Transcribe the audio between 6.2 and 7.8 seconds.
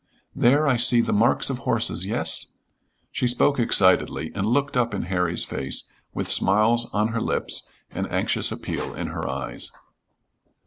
smiles on her lips